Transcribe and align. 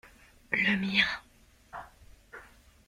Le 0.49 0.77
mien. 0.77 1.05